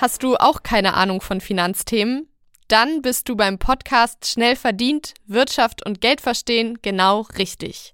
Hast 0.00 0.22
du 0.22 0.36
auch 0.36 0.62
keine 0.62 0.94
Ahnung 0.94 1.20
von 1.20 1.42
Finanzthemen? 1.42 2.26
Dann 2.68 3.02
bist 3.02 3.28
du 3.28 3.36
beim 3.36 3.58
Podcast 3.58 4.26
Schnell 4.26 4.56
verdient, 4.56 5.12
Wirtschaft 5.26 5.84
und 5.84 6.00
Geld 6.00 6.22
verstehen 6.22 6.78
genau 6.80 7.26
richtig. 7.36 7.92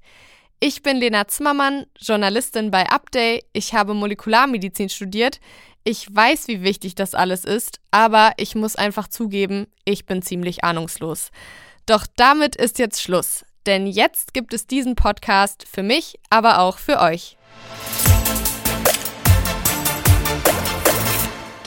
Ich 0.61 0.85
bin 0.85 0.99
Lena 0.99 1.27
Zimmermann, 1.27 1.87
Journalistin 1.99 2.71
bei 2.71 2.89
Update. 2.89 3.47
Ich 3.53 3.75
habe 3.75 3.93
Molekularmedizin 3.93 4.89
studiert. 4.89 5.41
Ich 5.83 6.07
weiß, 6.15 6.47
wie 6.47 6.63
wichtig 6.63 6.95
das 6.95 7.17
alles 7.17 7.45
ist, 7.45 7.81
aber 7.91 8.35
ich 8.37 8.55
muss 8.55 8.77
einfach 8.77 9.09
zugeben, 9.09 9.67
ich 9.85 10.07
bin 10.07 10.23
ziemlich 10.23 10.63
ahnungslos. 10.63 11.33
Doch 11.87 12.07
damit 12.15 12.55
ist 12.55 12.79
jetzt 12.79 13.03
Schluss, 13.03 13.45
denn 13.67 13.89
jetzt 13.89 14.33
gibt 14.33 14.55
es 14.55 14.69
diesen 14.69 14.95
Podcast 14.95 15.67
für 15.69 15.83
mich, 15.83 16.21
aber 16.31 16.61
auch 16.61 16.79
für 16.79 17.01
euch. 17.01 17.37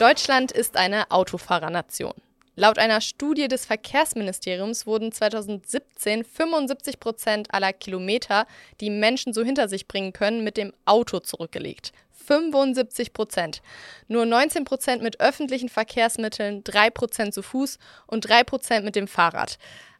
Deutschland 0.00 0.50
ist 0.50 0.78
eine 0.78 1.10
Autofahrernation. 1.10 2.14
Laut 2.56 2.78
einer 2.78 3.02
Studie 3.02 3.48
des 3.48 3.66
Verkehrsministeriums 3.66 4.86
wurden 4.86 5.12
2017 5.12 6.24
75 6.24 6.98
Prozent 6.98 7.52
aller 7.52 7.74
Kilometer, 7.74 8.46
die 8.80 8.88
Menschen 8.88 9.34
so 9.34 9.44
hinter 9.44 9.68
sich 9.68 9.86
bringen 9.86 10.14
können, 10.14 10.42
mit 10.42 10.56
dem 10.56 10.72
Auto 10.86 11.20
zurückgelegt. 11.20 11.92
75 12.12 13.12
Prozent. 13.12 13.60
Nur 14.08 14.24
19 14.24 14.64
Prozent 14.64 15.02
mit 15.02 15.20
öffentlichen 15.20 15.68
Verkehrsmitteln, 15.68 16.64
3 16.64 16.88
Prozent 16.88 17.34
zu 17.34 17.42
Fuß 17.42 17.78
und 18.06 18.26
3 18.26 18.44
Prozent 18.44 18.86
mit 18.86 18.96
dem 18.96 19.06
Fahrrad. 19.06 19.58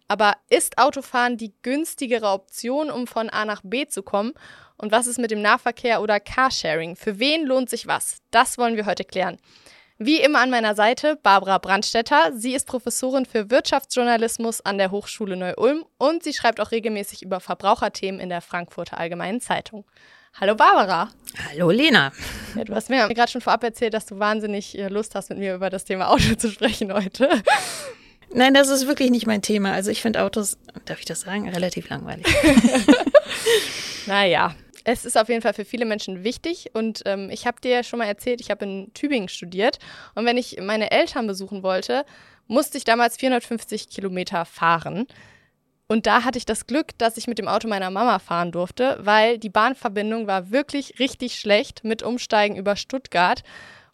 Aber 0.09 0.33
ist 0.49 0.79
Autofahren 0.79 1.37
die 1.37 1.53
günstigere 1.61 2.31
Option, 2.31 2.91
um 2.91 3.07
von 3.07 3.29
A 3.29 3.45
nach 3.45 3.61
B 3.63 3.87
zu 3.87 4.03
kommen? 4.03 4.33
Und 4.79 4.93
was 4.93 5.07
ist 5.07 5.19
mit 5.19 5.31
dem 5.31 5.43
Nahverkehr 5.43 6.01
oder 6.01 6.21
Carsharing? 6.21 6.97
Für 6.97 7.19
wen 7.19 7.45
lohnt 7.45 7.69
sich 7.69 7.87
was? 7.87 8.17
Das 8.31 8.57
wollen 8.57 8.77
wir 8.77 8.87
heute 8.87 9.05
klären. 9.05 9.37
Wie 10.03 10.19
immer 10.19 10.39
an 10.41 10.49
meiner 10.49 10.75
Seite 10.75 11.19
Barbara 11.23 11.59
Brandstetter. 11.59 12.33
Sie 12.35 12.55
ist 12.55 12.67
Professorin 12.67 13.27
für 13.27 13.51
Wirtschaftsjournalismus 13.51 14.63
an 14.63 14.79
der 14.79 14.91
Hochschule 14.91 15.37
Neu-Ulm 15.37 15.85
und 15.99 16.23
sie 16.23 16.33
schreibt 16.33 16.59
auch 16.59 16.71
regelmäßig 16.71 17.21
über 17.21 17.39
Verbraucherthemen 17.39 18.19
in 18.19 18.31
der 18.31 18.41
Frankfurter 18.41 18.97
Allgemeinen 18.97 19.43
Zeitung. 19.43 19.85
Hallo 20.41 20.55
Barbara. 20.55 21.11
Hallo 21.51 21.71
Lena. 21.71 22.13
Ja, 22.57 22.65
du 22.65 22.75
hast 22.75 22.89
mir 22.89 23.07
gerade 23.09 23.31
schon 23.31 23.43
vorab 23.43 23.63
erzählt, 23.63 23.93
dass 23.93 24.07
du 24.07 24.19
wahnsinnig 24.19 24.79
äh, 24.79 24.89
Lust 24.89 25.15
hast, 25.15 25.29
mit 25.29 25.39
mir 25.39 25.55
über 25.55 25.69
das 25.69 25.85
Thema 25.85 26.09
Auto 26.09 26.35
zu 26.35 26.51
sprechen 26.51 26.95
heute. 26.95 27.29
Nein, 28.33 28.55
das 28.55 28.71
ist 28.71 28.87
wirklich 28.87 29.11
nicht 29.11 29.27
mein 29.27 29.43
Thema. 29.43 29.73
Also 29.73 29.91
ich 29.91 30.01
finde 30.01 30.23
Autos, 30.23 30.57
darf 30.87 31.01
ich 31.01 31.05
das 31.05 31.21
sagen, 31.21 31.47
relativ 31.47 31.91
langweilig. 31.91 32.27
naja, 34.07 34.55
es 34.85 35.05
ist 35.05 35.19
auf 35.19 35.29
jeden 35.29 35.43
Fall 35.43 35.55
für 35.55 35.65
viele 35.65 35.85
Menschen 35.85 36.25
wichtig 36.25 36.71
und 36.75 37.03
ähm, 37.07 37.31
ich 37.31 37.47
habe 37.47 37.61
dir 37.61 37.71
ja 37.71 37.83
schon 37.83 37.99
mal 37.99 38.07
erzählt, 38.07 38.41
ich 38.41 38.51
habe 38.51 38.65
in 38.65 38.93
Tübingen 38.95 39.29
studiert 39.29 39.79
und 40.15 40.25
wenn 40.25 40.37
ich 40.37 40.61
meine 40.61 40.91
Eltern 40.91 41.27
besuchen 41.27 41.63
wollte, 41.63 42.05
musste 42.47 42.79
ich 42.79 42.85
damals 42.85 43.17
450 43.17 43.89
Kilometer 43.89 44.45
fahren. 44.45 45.07
Und 45.87 46.07
da 46.07 46.25
hatte 46.25 46.39
ich 46.39 46.47
das 46.47 46.67
Glück, 46.69 46.97
dass 46.99 47.17
ich 47.17 47.27
mit 47.27 47.39
dem 47.39 47.49
Auto 47.49 47.67
meiner 47.67 47.91
Mama 47.91 48.21
fahren 48.21 48.53
durfte, 48.53 48.99
weil 49.01 49.39
die 49.39 49.49
Bahnverbindung 49.49 50.29
war 50.29 50.51
wirklich 50.51 51.01
richtig 51.01 51.35
schlecht 51.35 51.83
mit 51.83 52.05
Umsteigen 52.05 52.57
über 52.57 52.77
Stuttgart. 52.77 53.43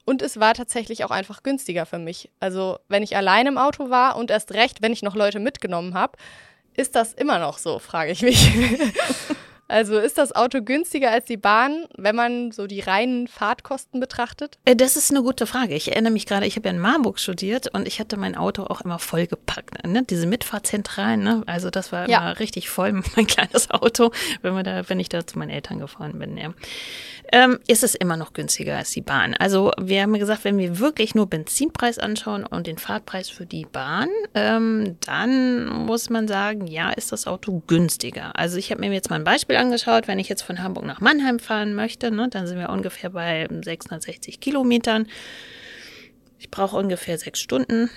Und 0.05 0.21
es 0.21 0.39
war 0.39 0.53
tatsächlich 0.53 1.05
auch 1.05 1.11
einfach 1.11 1.43
günstiger 1.43 1.87
für 1.87 1.98
mich. 1.98 2.31
Also 2.39 2.78
wenn 2.89 3.03
ich 3.03 3.17
allein 3.17 3.47
im 3.47 3.59
Auto 3.59 3.89
war 3.89 4.17
und 4.17 4.31
erst 4.31 4.53
recht, 4.53 4.83
wenn 4.83 4.93
ich 4.93 5.03
noch 5.03 5.17
Leute 5.17 5.41
mitgenommen 5.41 5.95
habe, 5.95 6.19
ist 6.75 6.95
das 6.95 7.15
immer 7.15 7.39
noch 7.39 7.56
so, 7.56 7.78
frage 7.78 8.12
ich 8.12 8.23
mich. 8.23 8.50
Also 9.69 9.98
ist 9.98 10.16
das 10.19 10.34
Auto 10.34 10.62
günstiger 10.62 11.10
als 11.10 11.25
die 11.25 11.37
Bahn, 11.37 11.87
wenn 11.97 12.15
man 12.15 12.53
so 12.53 12.66
die 12.66 12.81
reinen 12.81 13.27
Fahrtkosten 13.27 13.99
betrachtet? 13.99 14.59
Äh, 14.65 14.77
das 14.77 14.97
ist 14.97 15.10
eine 15.10 15.22
gute 15.22 15.47
Frage. 15.47 15.75
Ich 15.75 15.91
erinnere 15.91 16.12
mich 16.12 16.27
gerade, 16.27 16.47
ich 16.47 16.56
habe 16.56 16.69
ja 16.69 16.75
in 16.75 16.81
Marburg 16.81 17.19
studiert 17.19 17.75
und 17.75 17.88
ich 17.88 17.99
hatte 17.99 18.16
mein 18.16 18.37
Auto 18.37 18.65
auch 18.65 18.82
immer 18.82 18.99
vollgepackt. 18.99 19.87
Ne? 19.87 20.05
Diese 20.09 20.26
Mitfahrzentralen, 20.26 21.22
ne? 21.22 21.43
also 21.47 21.71
das 21.71 21.91
war 21.91 22.09
ja. 22.09 22.19
immer 22.19 22.38
richtig 22.38 22.69
voll, 22.69 22.93
mein 23.16 23.26
kleines 23.26 23.71
Auto, 23.71 24.12
wenn, 24.43 24.55
wir 24.55 24.62
da, 24.62 24.88
wenn 24.88 25.00
ich 25.00 25.09
da 25.09 25.26
zu 25.26 25.38
meinen 25.38 25.50
Eltern 25.50 25.81
gefahren 25.81 26.19
bin. 26.19 26.37
Ja. 26.37 26.55
Ähm, 27.32 27.59
ist 27.66 27.82
es 27.82 27.97
immer 27.97 28.16
noch 28.16 28.34
günstiger 28.34 28.76
als 28.76 28.93
die 28.93 29.00
Bahn. 29.00 29.34
Also 29.34 29.72
wir 29.81 30.03
haben 30.03 30.15
gesagt, 30.15 30.44
wenn 30.44 30.59
wir 30.59 30.78
wirklich 30.78 31.16
nur 31.16 31.26
Benzinpreis 31.26 31.99
anschauen 31.99 32.47
und 32.47 32.69
den 32.69 32.78
Fahrtpreis 32.78 33.28
für 33.28 33.47
die 33.47 33.65
Bahn, 33.65 34.09
ähm, 34.34 34.97
dann 35.05 35.66
muss 35.66 36.09
man 36.09 36.28
sagen, 36.28 36.69
ja, 36.69 36.91
ist 36.91 37.10
das 37.10 37.26
Auto 37.26 37.62
günstiger. 37.66 38.37
Also 38.37 38.59
ich 38.59 38.71
habe 38.71 38.81
mir 38.81 38.93
jetzt 38.93 39.10
mal 39.10 39.16
ein 39.16 39.25
Beispiel 39.25 39.56
Beispiel 39.56 39.67
angeschaut, 39.67 40.09
wenn 40.09 40.19
ich 40.19 40.28
jetzt 40.28 40.43
von 40.43 40.62
Hamburg 40.62 40.84
nach 40.84 41.00
Mannheim 41.00 41.39
fahren 41.39 41.75
möchte, 41.75 42.11
ne, 42.11 42.28
dann 42.28 42.47
sind 42.47 42.59
wir 42.59 42.71
ungefähr 42.71 43.11
bei 43.11 43.49
660 43.49 44.41
Kilometern. 44.41 45.06
Ich 46.39 46.50
brauche 46.50 46.77
ungefähr 46.77 47.19
sechs 47.19 47.41
Stunden 47.41 47.91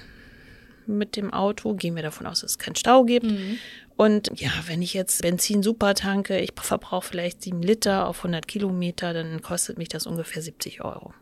mit 0.88 1.16
dem 1.16 1.34
Auto. 1.34 1.74
Gehen 1.74 1.96
wir 1.96 2.04
davon 2.04 2.26
aus, 2.26 2.42
dass 2.42 2.52
es 2.52 2.58
keinen 2.58 2.76
Stau 2.76 3.04
gibt. 3.04 3.26
Mhm. 3.26 3.60
Und 3.98 4.32
ja, 4.40 4.52
wenn 4.68 4.82
ich 4.82 4.94
jetzt 4.94 5.22
Benzin 5.22 5.62
super 5.62 5.94
tanke, 5.94 6.40
ich 6.40 6.54
verbrauche 6.56 7.06
vielleicht 7.06 7.42
sieben 7.42 7.62
Liter 7.62 8.08
auf 8.08 8.20
100 8.20 8.48
Kilometer, 8.48 9.14
dann 9.14 9.42
kostet 9.42 9.78
mich 9.78 9.90
das 9.90 10.08
ungefähr 10.08 10.42
70 10.42 10.82
Euro. 10.82 11.14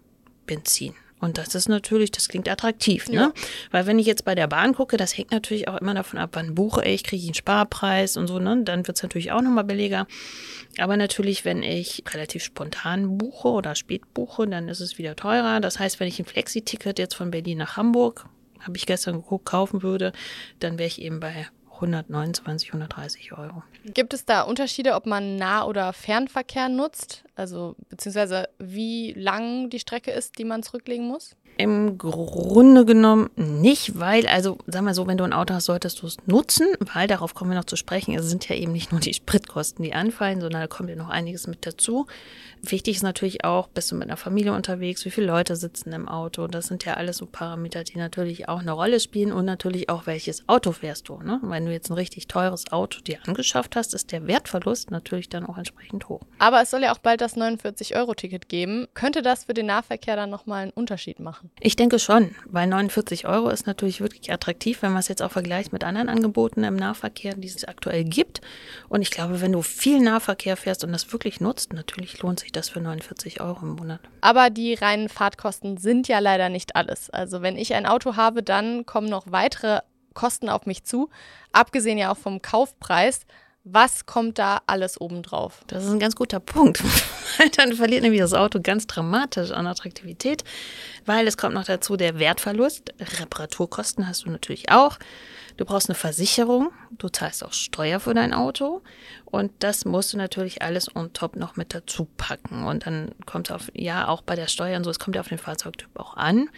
Benzin. 0.46 0.94
Und 1.20 1.40
das 1.40 1.56
ist 1.56 1.68
natürlich, 1.68 2.12
das 2.12 2.30
klingt 2.30 2.48
attraktiv, 2.48 3.08
ne? 3.10 3.16
Ja. 3.16 3.32
Weil 3.72 3.88
wenn 3.88 3.98
ich 3.98 4.06
jetzt 4.06 4.24
bei 4.24 4.36
der 4.36 4.48
Bahn 4.48 4.74
gucke, 4.74 4.98
das 4.98 5.18
hängt 5.18 5.32
natürlich 5.32 5.68
auch 5.68 5.78
immer 5.78 5.96
davon 5.96 6.20
ab, 6.20 6.32
wann 6.34 6.54
buche 6.54 6.86
ich, 6.86 7.04
kriege 7.04 7.22
ich 7.22 7.28
einen 7.28 7.34
Sparpreis 7.34 8.18
und 8.18 8.28
so, 8.28 8.38
ne? 8.38 8.62
Dann 8.64 8.86
wird 8.86 8.98
es 8.98 9.04
natürlich 9.04 9.32
auch 9.32 9.42
nochmal 9.42 9.64
billiger. 9.64 10.06
Aber 10.78 10.96
natürlich, 10.96 11.44
wenn 11.44 11.64
ich 11.64 12.04
relativ 12.14 12.44
spontan 12.44 13.18
buche 13.18 13.48
oder 13.48 13.74
spät 13.74 14.14
buche, 14.14 14.48
dann 14.48 14.68
ist 14.70 14.80
es 14.80 15.00
wieder 15.00 15.16
teurer. 15.16 15.60
Das 15.60 15.80
heißt, 15.80 16.00
wenn 16.00 16.08
ich 16.08 16.20
ein 16.20 16.26
Flexi-Ticket 16.26 17.00
jetzt 17.00 17.16
von 17.16 17.32
Berlin 17.32 17.58
nach 17.58 17.78
Hamburg, 17.78 18.26
habe 18.60 18.78
ich 18.78 18.86
gestern 18.86 19.16
geguckt, 19.16 19.46
kaufen 19.46 19.82
würde, 19.82 20.12
dann 20.60 20.78
wäre 20.78 20.88
ich 20.88 21.02
eben 21.02 21.20
bei 21.20 21.48
129, 21.78 22.70
130 22.70 23.34
Euro. 23.34 23.64
Gibt 23.86 24.14
es 24.14 24.26
da 24.26 24.42
Unterschiede, 24.42 24.96
ob 24.96 25.06
man 25.06 25.36
Nah- 25.36 25.66
oder 25.66 25.94
Fernverkehr 25.94 26.70
nutzt? 26.70 27.24
Also 27.36 27.76
beziehungsweise 27.90 28.50
wie 28.60 29.14
lang 29.14 29.70
die 29.70 29.80
Strecke 29.80 30.12
ist, 30.12 30.38
die 30.38 30.46
man 30.46 30.64
zurücklegen 30.64 31.08
muss? 31.08 31.36
Im 31.58 31.98
Grunde 31.98 32.86
genommen 32.86 33.32
nicht, 33.36 33.98
weil, 34.00 34.28
also 34.28 34.60
sag 34.68 34.84
mal 34.84 34.94
so, 34.94 35.08
wenn 35.08 35.18
du 35.18 35.24
ein 35.24 35.34
Auto 35.34 35.56
hast, 35.56 35.66
solltest 35.66 36.02
du 36.02 36.08
es 36.08 36.18
nutzen, 36.28 36.68
weil 36.94 37.08
darauf 37.08 37.34
kommen 37.34 37.50
wir 37.50 37.58
noch 37.58 37.66
zu 37.66 37.76
sprechen. 37.76 38.14
Es 38.14 38.30
sind 38.30 38.48
ja 38.48 38.56
eben 38.56 38.72
nicht 38.72 38.92
nur 38.92 39.02
die 39.02 39.14
Spritkosten, 39.14 39.84
die 39.84 39.94
anfallen, 39.94 40.40
sondern 40.40 40.62
da 40.62 40.68
kommt 40.68 40.90
ja 40.90 40.96
noch 40.96 41.10
einiges 41.10 41.48
mit 41.48 41.66
dazu. 41.66 42.06
Wichtig 42.62 42.98
ist 42.98 43.04
natürlich 43.04 43.44
auch, 43.44 43.68
bist 43.68 43.92
du 43.92 43.96
mit 43.96 44.08
einer 44.08 44.18
Familie 44.18 44.54
unterwegs, 44.54 45.04
wie 45.06 45.12
viele 45.12 45.28
Leute 45.28 45.56
sitzen 45.56 45.94
im 45.94 46.08
Auto. 46.08 46.48
Das 46.48 46.68
sind 46.68 46.86
ja 46.86 46.96
alles 46.96 47.18
so 47.18 47.26
Parameter, 47.26 47.84
die 47.84 47.98
natürlich 47.98 48.50
auch 48.50 48.60
eine 48.60 48.72
Rolle 48.72 49.00
spielen 49.00 49.32
und 49.32 49.46
natürlich 49.46 49.90
auch, 49.90 50.06
welches 50.06 50.48
Auto 50.48 50.72
fährst 50.72 51.10
du. 51.10 51.20
Ne? 51.22 51.40
Wenn 51.44 51.66
du 51.66 51.72
jetzt 51.72 51.90
ein 51.90 51.94
richtig 51.94 52.28
teures 52.28 52.72
Auto 52.72 53.02
dir 53.02 53.20
angeschafft 53.26 53.76
hast, 53.76 53.94
ist 53.94 54.12
der 54.12 54.28
Wertverlust 54.28 54.92
natürlich 54.92 55.30
dann 55.30 55.46
auch 55.46 55.58
entsprechend 55.58 56.10
hoch. 56.10 56.22
Aber 56.40 56.62
es 56.62 56.70
soll 56.72 56.84
ja 56.84 56.94
auch 56.94 57.00
bald 57.00 57.22
das 57.22 57.36
49-Euro-Ticket 57.36 58.50
geben. 58.50 58.88
Könnte 58.94 59.22
das 59.22 59.46
für 59.46 59.54
den 59.54 59.68
Nahverkehr 59.68 60.16
dann 60.16 60.30
nochmal 60.30 60.64
einen 60.64 60.72
Unterschied 60.72 61.20
machen? 61.20 61.47
Ich 61.60 61.76
denke 61.76 62.00
schon, 62.00 62.36
weil 62.46 62.68
49 62.68 63.28
Euro 63.28 63.50
ist 63.50 63.68
natürlich 63.68 64.02
wirklich 64.02 64.32
attraktiv, 64.32 64.82
wenn 64.82 64.92
man 64.92 65.00
es 65.00 65.08
jetzt 65.08 65.22
auch 65.22 65.32
vergleicht 65.32 65.74
mit 65.74 65.84
anderen 65.84 66.10
Angeboten 66.10 66.64
im 66.64 66.76
Nahverkehr, 66.76 67.36
die 67.36 67.48
es 67.48 67.66
aktuell 67.66 68.04
gibt. 68.04 68.42
Und 68.90 69.02
ich 69.02 69.12
glaube, 69.12 69.42
wenn 69.42 69.52
du 69.52 69.62
viel 69.62 70.00
Nahverkehr 70.00 70.58
fährst 70.58 70.84
und 70.84 70.92
das 70.92 71.12
wirklich 71.12 71.42
nutzt, 71.42 71.74
natürlich 71.74 72.22
lohnt 72.22 72.40
sich 72.40 72.52
das 72.52 72.70
für 72.70 72.80
49 72.80 73.42
Euro 73.42 73.62
im 73.62 73.76
Monat. 73.76 74.02
Aber 74.22 74.50
die 74.50 74.74
reinen 74.74 75.10
Fahrtkosten 75.10 75.78
sind 75.78 76.08
ja 76.08 76.20
leider 76.20 76.50
nicht 76.50 76.76
alles. 76.76 77.10
Also 77.10 77.42
wenn 77.42 77.58
ich 77.58 77.74
ein 77.74 77.86
Auto 77.86 78.16
habe, 78.16 78.44
dann 78.44 78.86
kommen 78.86 79.10
noch 79.10 79.32
weitere 79.32 79.82
Kosten 80.14 80.50
auf 80.50 80.66
mich 80.66 80.84
zu, 80.84 81.10
abgesehen 81.52 81.98
ja 81.98 82.12
auch 82.12 82.18
vom 82.18 82.42
Kaufpreis. 82.42 83.26
Was 83.70 84.06
kommt 84.06 84.40
da 84.40 84.62
alles 84.66 85.02
obendrauf? 85.02 85.60
Das 85.68 85.84
ist 85.84 85.92
ein 85.92 86.00
ganz 86.00 86.16
guter 86.16 86.40
Punkt. 86.40 86.82
Dann 87.58 87.74
verliert 87.74 88.02
nämlich 88.02 88.22
das 88.22 88.34
Auto 88.34 88.62
ganz 88.62 88.88
dramatisch 88.88 89.52
an 89.52 89.68
Attraktivität, 89.68 90.46
weil 91.06 91.28
es 91.28 91.36
kommt 91.36 91.54
noch 91.54 91.66
dazu 91.66 91.98
der 91.98 92.18
Wertverlust. 92.18 92.94
Reparaturkosten 93.20 94.08
hast 94.08 94.24
du 94.24 94.30
natürlich 94.30 94.72
auch. 94.72 94.98
Du 95.58 95.66
brauchst 95.66 95.90
eine 95.90 95.96
Versicherung, 95.96 96.72
du 96.92 97.10
zahlst 97.10 97.44
auch 97.44 97.52
Steuer 97.52 98.00
für 98.00 98.14
dein 98.14 98.34
Auto 98.34 98.84
und 99.26 99.52
das 99.60 99.84
musst 99.84 100.14
du 100.14 100.18
natürlich 100.18 100.62
alles 100.62 100.96
on 100.96 101.12
top 101.12 101.36
noch 101.36 101.58
mit 101.58 101.74
dazu 101.74 102.08
packen. 102.16 102.64
Und 102.64 102.86
dann 102.86 103.16
kommt 103.26 103.50
es 103.50 103.56
auf, 103.56 103.72
ja, 103.74 104.08
auch 104.08 104.22
bei 104.22 104.36
der 104.36 104.48
Steuer 104.48 104.78
und 104.78 104.86
so, 104.86 104.92
es 104.92 105.00
kommt 105.00 105.16
ja 105.16 105.22
auf 105.22 105.28
den 105.28 105.40
Fahrzeugtyp 105.40 105.90
auch 106.00 106.16
an. 106.16 106.50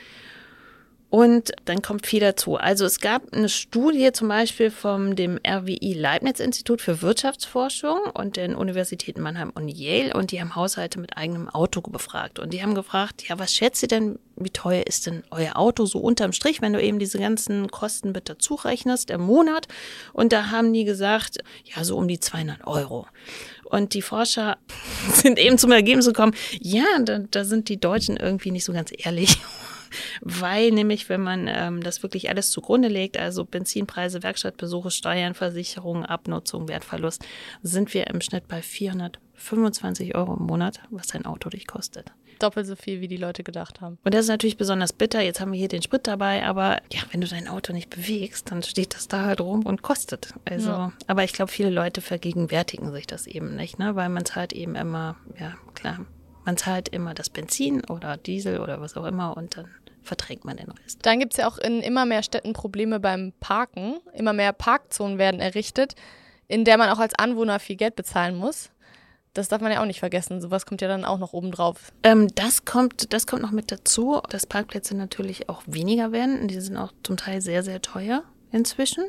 Und 1.10 1.52
dann 1.66 1.82
kommt 1.82 2.06
viel 2.06 2.20
dazu. 2.20 2.58
Also 2.58 2.86
es 2.86 3.00
gab 3.00 3.34
eine 3.34 3.50
Studie 3.50 4.12
zum 4.12 4.28
Beispiel 4.28 4.70
vom 4.70 5.16
dem 5.16 5.40
RWI 5.46 5.94
Leibniz 5.94 6.40
Institut 6.40 6.82
für 6.82 7.02
Wirtschaftsforschung 7.02 7.98
und 8.14 8.36
den 8.36 8.54
Universitäten 8.54 9.22
Mannheim 9.22 9.52
und 9.56 9.70
Yale 9.70 10.14
und 10.14 10.32
die 10.32 10.40
haben 10.40 10.56
Haushalte 10.56 11.00
mit 11.00 11.18
eigenem 11.18 11.50
Auto 11.50 11.82
befragt. 11.82 12.38
Und 12.38 12.54
die 12.54 12.62
haben 12.62 12.76
gefragt, 12.76 13.28
ja, 13.28 13.40
was 13.40 13.56
schätzt 13.56 13.82
ihr 13.82 13.88
denn, 13.88 14.20
wie 14.36 14.52
teuer 14.52 14.86
ist 14.86 15.08
denn 15.08 15.24
euer 15.32 15.58
Auto 15.58 15.86
so 15.86 15.98
unterm 15.98 16.32
Strich, 16.32 16.62
wenn 16.62 16.74
du 16.74 16.82
eben 16.82 17.00
diese 17.00 17.18
ganzen 17.18 17.72
Kosten 17.72 18.12
mit 18.12 18.30
dazu 18.30 18.54
rechnest 18.54 19.10
im 19.10 19.22
Monat? 19.22 19.68
Und 20.14 20.32
da 20.32 20.52
haben 20.52 20.72
die 20.74 20.84
gesagt, 20.84 21.40
ja, 21.66 21.84
so 21.84 21.98
um 21.98 22.08
die 22.08 22.20
200 22.20 22.68
Euro. 22.68 23.08
Und 23.64 23.96
die 23.96 24.04
Forscher 24.04 24.58
sind 25.14 25.40
eben 25.40 25.58
zum 25.58 25.72
Ergebnis 25.72 26.06
gekommen, 26.06 26.36
ja, 26.60 26.86
da, 27.04 27.18
da 27.18 27.46
sind 27.46 27.68
die 27.68 27.80
Deutschen 27.80 28.16
irgendwie 28.16 28.52
nicht 28.52 28.66
so 28.66 28.74
ganz 28.74 28.92
ehrlich 28.96 29.40
weil 30.22 30.72
nämlich, 30.72 31.10
wenn 31.10 31.22
man 31.22 31.48
ähm, 31.48 31.84
das 31.84 32.04
wirklich 32.04 32.30
alles 32.30 32.52
zugrunde 32.52 32.88
legt, 32.88 33.18
also 33.18 33.46
Benzinpreise, 33.46 34.24
Werkstattbesuche, 34.24 34.92
Steuern, 34.92 35.34
Versicherungen, 35.34 36.06
Abnutzung, 36.06 36.68
Wertverlust, 36.68 37.26
sind 37.64 37.94
wir 37.94 38.08
im 38.08 38.22
Schnitt 38.22 38.48
bei 38.48 38.62
425 38.62 40.16
Euro 40.16 40.36
im 40.36 40.46
Monat, 40.46 40.82
was 40.90 41.14
ein 41.14 41.26
Auto 41.26 41.50
dich 41.50 41.68
kostet 41.68 42.12
doppelt 42.40 42.66
so 42.66 42.76
viel, 42.76 43.02
wie 43.02 43.08
die 43.08 43.18
Leute 43.18 43.44
gedacht 43.44 43.82
haben. 43.82 43.98
Und 44.04 44.14
das 44.14 44.22
ist 44.22 44.30
natürlich 44.30 44.58
besonders 44.58 44.94
bitter. 44.94 45.22
Jetzt 45.22 45.40
haben 45.40 45.52
wir 45.52 45.60
hier 45.60 45.68
den 45.68 45.82
Sprit 45.82 46.08
dabei, 46.08 46.46
aber 46.46 46.82
ja, 46.92 47.02
wenn 47.12 47.22
du 47.22 47.28
dein 47.28 47.48
Auto 47.48 47.74
nicht 47.74 47.90
bewegst, 47.90 48.52
dann 48.52 48.64
steht 48.64 48.96
das 48.96 49.08
da 49.08 49.26
halt 49.26 49.42
rum 49.42 49.66
und 49.66 49.82
kostet. 49.82 50.34
Also, 50.46 50.70
ja. 50.70 50.94
aber 51.08 51.24
ich 51.24 51.34
glaube, 51.34 51.52
viele 51.52 51.70
Leute 51.70 52.02
vergegenwärtigen 52.02 52.92
sich 52.92 53.08
das 53.08 53.28
eben 53.28 53.56
nicht, 53.56 53.80
ne? 53.80 53.96
Weil 53.96 54.10
man 54.10 54.26
zahlt 54.26 54.54
eben 54.54 54.76
immer, 54.76 55.18
ja, 55.40 55.56
klar, 55.76 56.06
man 56.50 56.58
zahlt 56.58 56.90
immer 56.90 57.14
das 57.14 57.30
Benzin 57.30 57.86
oder 57.86 58.18
Diesel 58.18 58.60
oder 58.60 58.82
was 58.82 58.98
auch 58.98 59.06
immer 59.06 59.38
und 59.38 59.56
dann 59.56 59.68
verträgt 60.02 60.46
man 60.46 60.58
den 60.58 60.72
Rest. 60.72 60.98
Dann 61.04 61.20
gibt 61.20 61.34
es 61.34 61.38
ja 61.38 61.48
auch 61.48 61.60
in 61.60 61.82
immer 61.82 62.08
mehr 62.08 62.24
Städten 62.24 62.54
Probleme 62.54 63.00
beim 63.00 63.34
Parken. 63.40 64.00
Immer 64.16 64.34
mehr 64.34 64.52
Parkzonen 64.52 65.20
werden 65.20 65.42
errichtet, 65.42 65.94
in 66.48 66.66
der 66.66 66.80
man 66.80 66.90
auch 66.90 66.98
als 66.98 67.14
Anwohner 67.14 67.60
viel 67.60 67.76
Geld 67.76 67.96
bezahlen 67.96 68.36
muss. 68.36 68.72
Das 69.36 69.48
darf 69.48 69.62
man 69.62 69.72
ja 69.72 69.80
auch 69.80 69.86
nicht 69.86 70.00
vergessen. 70.00 70.42
Sowas 70.42 70.66
kommt 70.66 70.82
ja 70.82 70.88
dann 70.88 71.06
auch 71.06 71.20
noch 71.20 71.34
oben 71.34 71.52
drauf. 71.52 71.92
Ähm, 72.02 72.30
das, 72.34 72.66
kommt, 72.66 73.14
das 73.14 73.28
kommt 73.28 73.44
noch 73.44 73.52
mit 73.52 73.72
dazu, 73.72 74.20
dass 74.32 74.48
Parkplätze 74.48 74.98
natürlich 74.98 75.50
auch 75.50 75.62
weniger 75.68 76.12
werden. 76.12 76.48
Die 76.48 76.60
sind 76.60 76.78
auch 76.78 76.94
zum 77.04 77.16
Teil 77.16 77.42
sehr, 77.42 77.62
sehr 77.62 77.80
teuer 77.84 78.24
inzwischen. 78.52 79.06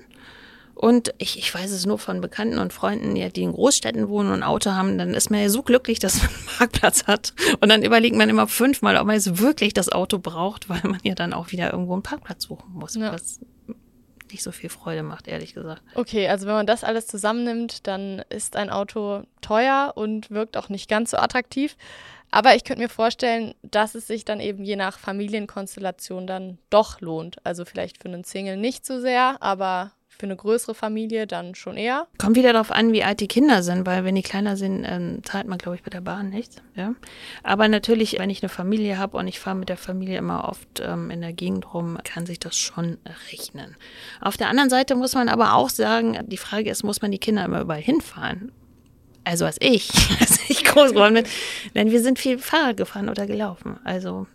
Und 0.81 1.13
ich, 1.19 1.37
ich 1.37 1.55
weiß 1.55 1.73
es 1.73 1.85
nur 1.85 1.99
von 1.99 2.23
Bekannten 2.23 2.59
und 2.59 2.73
Freunden, 2.73 3.15
die 3.15 3.43
in 3.43 3.53
Großstädten 3.53 4.09
wohnen 4.09 4.31
und 4.31 4.37
ein 4.37 4.43
Auto 4.43 4.71
haben, 4.71 4.97
dann 4.97 5.13
ist 5.13 5.31
man 5.31 5.43
ja 5.43 5.51
so 5.51 5.63
glücklich, 5.63 5.99
dass 5.99 6.23
man 6.23 6.31
einen 6.31 6.47
Parkplatz 6.57 7.07
hat. 7.07 7.35
Und 7.61 7.69
dann 7.69 7.83
überlegt 7.83 8.17
man 8.17 8.31
immer 8.31 8.49
fünfmal, 8.49 8.97
ob 8.97 9.05
man 9.07 9.15
jetzt 9.15 9.41
wirklich 9.41 9.75
das 9.75 9.93
Auto 9.93 10.19
braucht, 10.19 10.71
weil 10.71 10.81
man 10.85 10.99
ja 11.03 11.15
dann 11.15 11.35
auch 11.35 11.53
wieder 11.53 11.71
irgendwo 11.71 11.93
einen 11.93 12.03
Parkplatz 12.03 12.45
suchen 12.45 12.73
muss. 12.73 12.95
Ja. 12.95 13.13
Was 13.13 13.41
nicht 14.33 14.43
so 14.43 14.53
viel 14.53 14.71
Freude 14.71 15.03
macht, 15.03 15.29
ehrlich 15.29 15.53
gesagt. 15.53 15.83
Okay, 15.97 16.29
also 16.29 16.47
wenn 16.47 16.55
man 16.55 16.67
das 16.67 16.83
alles 16.83 17.07
zusammennimmt, 17.07 17.87
dann 17.87 18.23
ist 18.31 18.57
ein 18.57 18.71
Auto 18.71 19.25
teuer 19.43 19.93
und 19.97 20.31
wirkt 20.31 20.57
auch 20.57 20.71
nicht 20.71 20.89
ganz 20.89 21.11
so 21.11 21.19
attraktiv. 21.19 21.77
Aber 22.31 22.55
ich 22.55 22.65
könnte 22.65 22.81
mir 22.81 22.89
vorstellen, 22.89 23.53
dass 23.61 23.95
es 23.95 24.07
sich 24.07 24.25
dann 24.25 24.41
eben 24.41 24.65
je 24.65 24.77
nach 24.77 24.99
Familienkonstellation 24.99 26.27
dann 26.27 26.57
doch 26.71 27.03
lohnt. 27.03 27.45
Also 27.45 27.67
vielleicht 27.67 28.01
für 28.01 28.09
einen 28.09 28.25
Single 28.25 28.57
nicht 28.57 28.87
so 28.87 28.99
sehr, 28.99 29.43
aber 29.43 29.93
für 30.21 30.27
eine 30.27 30.37
größere 30.37 30.75
Familie 30.75 31.27
dann 31.27 31.55
schon 31.55 31.79
eher. 31.79 32.07
Kommt 32.19 32.37
wieder 32.37 32.53
darauf 32.53 32.71
an, 32.71 32.93
wie 32.93 33.03
alt 33.03 33.21
die 33.21 33.27
Kinder 33.27 33.63
sind, 33.63 33.87
weil 33.87 34.05
wenn 34.05 34.15
die 34.15 34.23
kleiner 34.23 34.55
sind, 34.57 34.85
ähm, 34.87 35.25
zahlt 35.25 35.49
man, 35.49 35.57
glaube 35.57 35.77
ich, 35.77 35.83
bei 35.83 35.89
der 35.89 36.03
Bahn 36.03 36.29
nichts. 36.29 36.57
Ja? 36.77 36.95
Aber 37.43 37.69
natürlich, 37.69 38.19
wenn 38.19 38.29
ich 38.29 38.43
eine 38.43 38.51
Familie 38.51 38.99
habe 38.99 39.17
und 39.17 39.27
ich 39.27 39.41
fahre 39.41 39.57
mit 39.57 39.71
der 39.71 39.79
Familie 39.79 40.19
immer 40.19 40.47
oft 40.47 40.83
ähm, 40.85 41.11
in 41.11 41.23
der 41.23 41.33
Gegend 41.33 41.73
rum, 41.73 41.97
kann 42.05 42.27
sich 42.27 42.39
das 42.39 42.59
schon 42.59 42.99
rechnen. 43.33 43.77
Auf 44.21 44.37
der 44.37 44.49
anderen 44.49 44.69
Seite 44.69 44.95
muss 44.95 45.15
man 45.15 45.31
aber 45.31 45.55
auch 45.55 45.71
sagen, 45.71 46.19
die 46.27 46.37
Frage 46.37 46.71
ist, 46.71 46.85
muss 46.85 47.01
man 47.01 47.11
die 47.11 47.19
Kinder 47.19 47.47
immer 47.47 47.63
überall 47.63 47.81
hinfahren? 47.81 48.53
Also 49.25 49.47
als 49.47 49.57
ich, 49.59 49.91
als 50.21 50.39
ich 50.51 50.65
groß 50.65 50.91
geworden 50.91 51.15
bin, 51.15 51.27
denn 51.75 51.91
wir 51.91 52.03
sind 52.03 52.19
viel 52.19 52.39
Fahrrad 52.39 52.77
gefahren 52.77 53.09
oder 53.09 53.27
gelaufen. 53.27 53.79
Also 53.85 54.27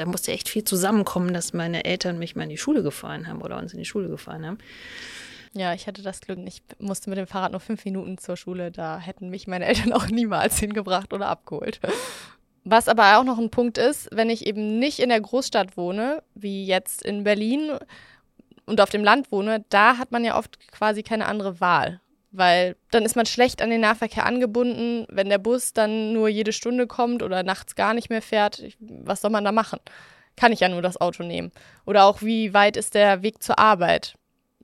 da 0.00 0.06
musste 0.06 0.32
echt 0.32 0.48
viel 0.48 0.64
zusammenkommen, 0.64 1.34
dass 1.34 1.52
meine 1.52 1.84
Eltern 1.84 2.18
mich 2.18 2.34
mal 2.34 2.44
in 2.44 2.48
die 2.48 2.56
Schule 2.56 2.82
gefahren 2.82 3.26
haben 3.26 3.42
oder 3.42 3.58
uns 3.58 3.74
in 3.74 3.78
die 3.78 3.84
Schule 3.84 4.08
gefahren 4.08 4.46
haben. 4.46 4.58
Ja, 5.52 5.74
ich 5.74 5.86
hatte 5.86 6.00
das 6.00 6.20
Glück, 6.20 6.38
ich 6.46 6.62
musste 6.78 7.10
mit 7.10 7.18
dem 7.18 7.26
Fahrrad 7.26 7.52
nur 7.52 7.60
fünf 7.60 7.84
Minuten 7.84 8.16
zur 8.16 8.38
Schule. 8.38 8.70
Da 8.70 8.98
hätten 8.98 9.28
mich 9.28 9.46
meine 9.46 9.66
Eltern 9.66 9.92
auch 9.92 10.06
niemals 10.06 10.58
hingebracht 10.58 11.12
oder 11.12 11.28
abgeholt. 11.28 11.80
Was 12.64 12.88
aber 12.88 13.18
auch 13.18 13.24
noch 13.24 13.38
ein 13.38 13.50
Punkt 13.50 13.76
ist, 13.76 14.08
wenn 14.10 14.30
ich 14.30 14.46
eben 14.46 14.78
nicht 14.78 15.00
in 15.00 15.10
der 15.10 15.20
Großstadt 15.20 15.76
wohne, 15.76 16.22
wie 16.34 16.64
jetzt 16.64 17.04
in 17.04 17.24
Berlin 17.24 17.72
und 18.64 18.80
auf 18.80 18.90
dem 18.90 19.04
Land 19.04 19.30
wohne, 19.30 19.64
da 19.68 19.98
hat 19.98 20.12
man 20.12 20.24
ja 20.24 20.38
oft 20.38 20.58
quasi 20.70 21.02
keine 21.02 21.26
andere 21.26 21.60
Wahl 21.60 22.00
weil 22.30 22.76
dann 22.90 23.04
ist 23.04 23.16
man 23.16 23.26
schlecht 23.26 23.62
an 23.62 23.70
den 23.70 23.80
Nahverkehr 23.80 24.26
angebunden, 24.26 25.06
wenn 25.10 25.28
der 25.28 25.38
Bus 25.38 25.72
dann 25.72 26.12
nur 26.12 26.28
jede 26.28 26.52
Stunde 26.52 26.86
kommt 26.86 27.22
oder 27.22 27.42
nachts 27.42 27.74
gar 27.74 27.94
nicht 27.94 28.10
mehr 28.10 28.22
fährt. 28.22 28.62
Was 28.78 29.20
soll 29.20 29.30
man 29.30 29.44
da 29.44 29.52
machen? 29.52 29.80
Kann 30.36 30.52
ich 30.52 30.60
ja 30.60 30.68
nur 30.68 30.82
das 30.82 31.00
Auto 31.00 31.22
nehmen. 31.22 31.50
Oder 31.86 32.04
auch, 32.04 32.22
wie 32.22 32.54
weit 32.54 32.76
ist 32.76 32.94
der 32.94 33.22
Weg 33.22 33.42
zur 33.42 33.58
Arbeit? 33.58 34.14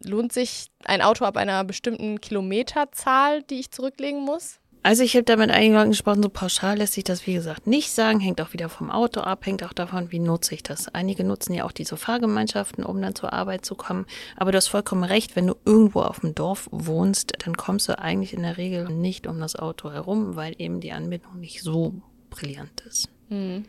Lohnt 0.04 0.32
sich 0.32 0.68
ein 0.84 1.02
Auto 1.02 1.24
ab 1.24 1.36
einer 1.36 1.64
bestimmten 1.64 2.20
Kilometerzahl, 2.20 3.42
die 3.42 3.60
ich 3.60 3.70
zurücklegen 3.70 4.22
muss? 4.22 4.60
Also 4.86 5.02
ich 5.02 5.16
habe 5.16 5.24
da 5.24 5.34
mit 5.34 5.50
einigen 5.50 5.74
Leuten 5.74 5.90
gesprochen, 5.90 6.22
so 6.22 6.28
pauschal 6.28 6.78
lässt 6.78 6.92
sich 6.92 7.02
das 7.02 7.26
wie 7.26 7.34
gesagt 7.34 7.66
nicht 7.66 7.90
sagen, 7.90 8.20
hängt 8.20 8.40
auch 8.40 8.52
wieder 8.52 8.68
vom 8.68 8.88
Auto 8.88 9.20
ab, 9.20 9.44
hängt 9.44 9.64
auch 9.64 9.72
davon, 9.72 10.12
wie 10.12 10.20
nutze 10.20 10.54
ich 10.54 10.62
das. 10.62 10.86
Einige 10.94 11.24
nutzen 11.24 11.54
ja 11.54 11.64
auch 11.64 11.72
diese 11.72 11.96
Fahrgemeinschaften, 11.96 12.84
um 12.84 13.02
dann 13.02 13.16
zur 13.16 13.32
Arbeit 13.32 13.66
zu 13.66 13.74
kommen. 13.74 14.06
Aber 14.36 14.52
du 14.52 14.58
hast 14.58 14.68
vollkommen 14.68 15.02
recht, 15.02 15.34
wenn 15.34 15.48
du 15.48 15.56
irgendwo 15.64 16.02
auf 16.02 16.20
dem 16.20 16.36
Dorf 16.36 16.68
wohnst, 16.70 17.32
dann 17.44 17.56
kommst 17.56 17.88
du 17.88 17.98
eigentlich 17.98 18.32
in 18.32 18.42
der 18.42 18.58
Regel 18.58 18.88
nicht 18.88 19.26
um 19.26 19.40
das 19.40 19.56
Auto 19.56 19.90
herum, 19.90 20.36
weil 20.36 20.54
eben 20.58 20.78
die 20.78 20.92
Anbindung 20.92 21.40
nicht 21.40 21.64
so 21.64 21.92
brillant 22.30 22.80
ist. 22.82 23.08
Mhm. 23.28 23.64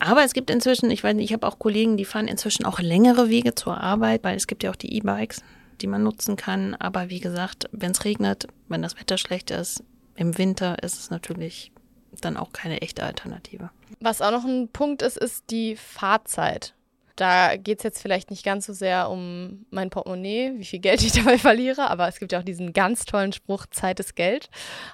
Aber 0.00 0.22
es 0.22 0.34
gibt 0.34 0.50
inzwischen, 0.50 0.90
ich 0.90 1.02
weiß 1.02 1.14
nicht, 1.14 1.30
ich 1.30 1.32
habe 1.32 1.46
auch 1.46 1.58
Kollegen, 1.58 1.96
die 1.96 2.04
fahren 2.04 2.28
inzwischen 2.28 2.66
auch 2.66 2.78
längere 2.78 3.30
Wege 3.30 3.54
zur 3.54 3.80
Arbeit, 3.80 4.22
weil 4.22 4.36
es 4.36 4.46
gibt 4.46 4.62
ja 4.62 4.70
auch 4.70 4.76
die 4.76 4.94
E-Bikes, 4.98 5.42
die 5.80 5.86
man 5.86 6.02
nutzen 6.02 6.36
kann. 6.36 6.74
Aber 6.74 7.08
wie 7.08 7.20
gesagt, 7.20 7.70
wenn 7.72 7.92
es 7.92 8.04
regnet, 8.04 8.48
wenn 8.68 8.82
das 8.82 9.00
Wetter 9.00 9.16
schlecht 9.16 9.50
ist, 9.50 9.82
im 10.18 10.36
Winter 10.36 10.82
ist 10.82 10.98
es 10.98 11.10
natürlich 11.10 11.72
dann 12.20 12.36
auch 12.36 12.52
keine 12.52 12.82
echte 12.82 13.04
Alternative. 13.04 13.70
Was 14.00 14.20
auch 14.20 14.32
noch 14.32 14.44
ein 14.44 14.68
Punkt 14.68 15.02
ist, 15.02 15.16
ist 15.16 15.50
die 15.50 15.76
Fahrzeit. 15.76 16.74
Da 17.14 17.56
geht 17.56 17.78
es 17.78 17.84
jetzt 17.84 18.00
vielleicht 18.00 18.30
nicht 18.30 18.44
ganz 18.44 18.66
so 18.66 18.72
sehr 18.72 19.10
um 19.10 19.66
mein 19.70 19.90
Portemonnaie, 19.90 20.52
wie 20.56 20.64
viel 20.64 20.78
Geld 20.78 21.02
ich 21.02 21.12
dabei 21.22 21.36
verliere, 21.36 21.90
aber 21.90 22.06
es 22.08 22.18
gibt 22.18 22.32
ja 22.32 22.38
auch 22.38 22.44
diesen 22.44 22.72
ganz 22.72 23.04
tollen 23.04 23.32
Spruch, 23.32 23.66
Zeit 23.70 23.98
ist 23.98 24.14
Geld. 24.14 24.50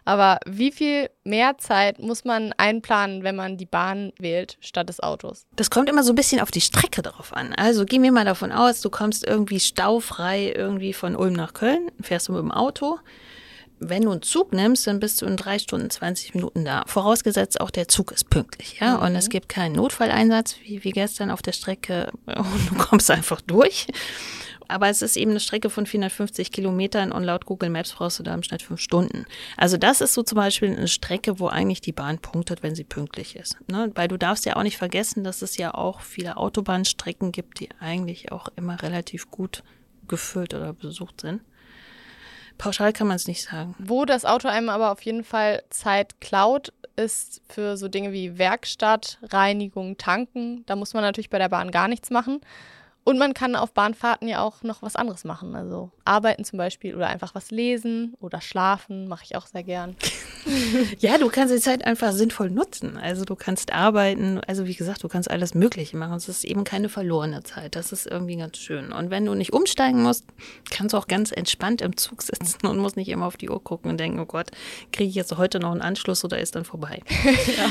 Aber 0.06 0.38
wie 0.46 0.72
viel 0.72 1.10
mehr 1.22 1.58
Zeit 1.58 1.98
muss 1.98 2.24
man 2.24 2.52
einplanen, 2.56 3.24
wenn 3.24 3.36
man 3.36 3.56
die 3.56 3.66
Bahn 3.66 4.12
wählt 4.18 4.56
statt 4.60 4.88
des 4.88 5.00
Autos? 5.00 5.46
Das 5.56 5.70
kommt 5.70 5.90
immer 5.90 6.02
so 6.02 6.12
ein 6.12 6.16
bisschen 6.16 6.40
auf 6.40 6.50
die 6.50 6.62
Strecke 6.62 7.02
drauf 7.02 7.34
an. 7.34 7.54
Also 7.54 7.84
gehen 7.84 8.02
wir 8.02 8.12
mal 8.12 8.24
davon 8.24 8.52
aus, 8.52 8.80
du 8.80 8.90
kommst 8.90 9.26
irgendwie 9.26 9.60
staufrei 9.60 10.52
irgendwie 10.54 10.94
von 10.94 11.16
Ulm 11.16 11.34
nach 11.34 11.52
Köln, 11.52 11.90
fährst 12.00 12.28
du 12.28 12.32
mit 12.32 12.40
dem 12.40 12.52
Auto 12.52 12.98
wenn 13.88 14.02
du 14.02 14.10
einen 14.10 14.22
Zug 14.22 14.52
nimmst, 14.52 14.86
dann 14.86 15.00
bist 15.00 15.22
du 15.22 15.26
in 15.26 15.36
drei 15.36 15.58
Stunden 15.58 15.90
20 15.90 16.34
Minuten 16.34 16.64
da. 16.64 16.84
Vorausgesetzt 16.86 17.60
auch 17.60 17.70
der 17.70 17.88
Zug 17.88 18.12
ist 18.12 18.30
pünktlich, 18.30 18.80
ja. 18.80 18.96
Mhm. 18.96 19.02
Und 19.02 19.16
es 19.16 19.28
gibt 19.28 19.48
keinen 19.48 19.74
Notfalleinsatz 19.74 20.56
wie, 20.62 20.84
wie 20.84 20.90
gestern 20.90 21.30
auf 21.30 21.42
der 21.42 21.52
Strecke 21.52 22.10
und 22.26 22.70
du 22.70 22.74
kommst 22.76 23.10
einfach 23.10 23.40
durch. 23.40 23.86
Aber 24.68 24.88
es 24.88 25.02
ist 25.02 25.16
eben 25.16 25.32
eine 25.32 25.40
Strecke 25.40 25.70
von 25.70 25.86
450 25.86 26.50
Kilometern 26.50 27.12
und 27.12 27.22
laut 27.22 27.44
Google 27.44 27.70
Maps 27.70 27.92
brauchst 27.92 28.18
du 28.18 28.22
da 28.22 28.34
im 28.34 28.42
Schnitt 28.42 28.62
fünf 28.62 28.80
Stunden. 28.80 29.26
Also 29.56 29.76
das 29.76 30.00
ist 30.00 30.14
so 30.14 30.22
zum 30.22 30.36
Beispiel 30.36 30.74
eine 30.74 30.88
Strecke, 30.88 31.38
wo 31.38 31.48
eigentlich 31.48 31.80
die 31.80 31.92
Bahn 31.92 32.18
punktet, 32.18 32.62
wenn 32.62 32.74
sie 32.74 32.84
pünktlich 32.84 33.36
ist. 33.36 33.56
Ne? 33.68 33.90
Weil 33.94 34.08
du 34.08 34.16
darfst 34.16 34.46
ja 34.46 34.56
auch 34.56 34.62
nicht 34.62 34.78
vergessen, 34.78 35.24
dass 35.24 35.42
es 35.42 35.56
ja 35.56 35.74
auch 35.74 36.00
viele 36.00 36.36
Autobahnstrecken 36.36 37.32
gibt, 37.32 37.60
die 37.60 37.68
eigentlich 37.78 38.32
auch 38.32 38.48
immer 38.56 38.82
relativ 38.82 39.30
gut 39.30 39.62
gefüllt 40.08 40.54
oder 40.54 40.72
besucht 40.72 41.20
sind. 41.20 41.42
Pauschal 42.58 42.92
kann 42.92 43.06
man 43.06 43.16
es 43.16 43.26
nicht 43.26 43.42
sagen. 43.42 43.74
Wo 43.78 44.04
das 44.04 44.24
Auto 44.24 44.48
einem 44.48 44.68
aber 44.68 44.92
auf 44.92 45.02
jeden 45.02 45.24
Fall 45.24 45.62
Zeit 45.70 46.20
klaut, 46.20 46.72
ist 46.96 47.42
für 47.48 47.76
so 47.76 47.88
Dinge 47.88 48.12
wie 48.12 48.38
Werkstatt, 48.38 49.18
Reinigung, 49.22 49.96
Tanken. 49.96 50.64
Da 50.66 50.76
muss 50.76 50.94
man 50.94 51.02
natürlich 51.02 51.30
bei 51.30 51.38
der 51.38 51.48
Bahn 51.48 51.70
gar 51.70 51.88
nichts 51.88 52.10
machen. 52.10 52.40
Und 53.04 53.18
man 53.18 53.34
kann 53.34 53.54
auf 53.54 53.72
Bahnfahrten 53.72 54.26
ja 54.28 54.40
auch 54.40 54.62
noch 54.62 54.80
was 54.80 54.96
anderes 54.96 55.24
machen. 55.24 55.54
Also 55.54 55.90
arbeiten 56.06 56.42
zum 56.44 56.56
Beispiel 56.56 56.94
oder 56.94 57.08
einfach 57.08 57.34
was 57.34 57.50
lesen 57.50 58.14
oder 58.18 58.40
schlafen, 58.40 59.08
mache 59.08 59.24
ich 59.24 59.36
auch 59.36 59.46
sehr 59.46 59.62
gern. 59.62 59.94
ja, 60.98 61.18
du 61.18 61.28
kannst 61.28 61.54
die 61.54 61.60
Zeit 61.60 61.86
einfach 61.86 62.12
sinnvoll 62.12 62.50
nutzen. 62.50 62.96
Also 62.96 63.26
du 63.26 63.36
kannst 63.36 63.74
arbeiten, 63.74 64.40
also 64.46 64.66
wie 64.66 64.74
gesagt, 64.74 65.02
du 65.02 65.08
kannst 65.08 65.30
alles 65.30 65.54
Mögliche 65.54 65.98
machen. 65.98 66.14
Es 66.14 66.30
ist 66.30 66.44
eben 66.44 66.64
keine 66.64 66.88
verlorene 66.88 67.42
Zeit. 67.42 67.76
Das 67.76 67.92
ist 67.92 68.06
irgendwie 68.06 68.36
ganz 68.36 68.56
schön. 68.56 68.90
Und 68.90 69.10
wenn 69.10 69.26
du 69.26 69.34
nicht 69.34 69.52
umsteigen 69.52 70.02
musst, 70.02 70.24
kannst 70.70 70.94
du 70.94 70.98
auch 70.98 71.06
ganz 71.06 71.30
entspannt 71.30 71.82
im 71.82 71.98
Zug 71.98 72.22
sitzen 72.22 72.66
und 72.66 72.78
musst 72.78 72.96
nicht 72.96 73.08
immer 73.10 73.26
auf 73.26 73.36
die 73.36 73.50
Uhr 73.50 73.62
gucken 73.62 73.90
und 73.90 74.00
denken, 74.00 74.18
oh 74.18 74.26
Gott, 74.26 74.50
kriege 74.92 75.10
ich 75.10 75.14
jetzt 75.14 75.36
heute 75.36 75.60
noch 75.60 75.72
einen 75.72 75.82
Anschluss 75.82 76.24
oder 76.24 76.38
ist 76.38 76.56
dann 76.56 76.64
vorbei. 76.64 77.02
ja. 77.58 77.68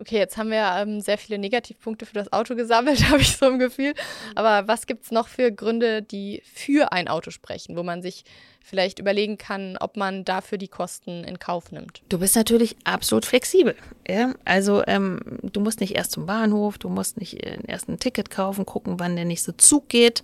Okay, 0.00 0.16
jetzt 0.16 0.38
haben 0.38 0.50
wir 0.50 0.64
ähm, 0.78 1.02
sehr 1.02 1.18
viele 1.18 1.38
Negativpunkte 1.38 2.06
für 2.06 2.14
das 2.14 2.32
Auto 2.32 2.54
gesammelt, 2.54 3.04
habe 3.10 3.20
ich 3.20 3.36
so 3.36 3.46
im 3.46 3.58
Gefühl. 3.58 3.92
Aber 4.34 4.66
was 4.66 4.86
gibt 4.86 5.04
es 5.04 5.10
noch 5.10 5.28
für 5.28 5.52
Gründe, 5.52 6.00
die 6.00 6.42
für 6.44 6.92
ein 6.92 7.06
Auto 7.06 7.30
sprechen, 7.30 7.76
wo 7.76 7.82
man 7.82 8.00
sich 8.00 8.24
vielleicht 8.62 8.98
überlegen 8.98 9.38
kann, 9.38 9.76
ob 9.80 9.96
man 9.96 10.24
dafür 10.24 10.58
die 10.58 10.68
Kosten 10.68 11.24
in 11.24 11.38
Kauf 11.38 11.72
nimmt. 11.72 12.02
Du 12.08 12.18
bist 12.18 12.36
natürlich 12.36 12.76
absolut 12.84 13.24
flexibel. 13.24 13.74
Ja? 14.06 14.34
Also 14.44 14.82
ähm, 14.86 15.20
du 15.42 15.60
musst 15.60 15.80
nicht 15.80 15.96
erst 15.96 16.12
zum 16.12 16.26
Bahnhof, 16.26 16.78
du 16.78 16.88
musst 16.88 17.18
nicht 17.18 17.44
erst 17.44 17.88
ein 17.88 17.98
Ticket 17.98 18.30
kaufen, 18.30 18.66
gucken, 18.66 19.00
wann 19.00 19.16
der 19.16 19.24
nächste 19.24 19.56
Zug 19.56 19.88
geht. 19.88 20.22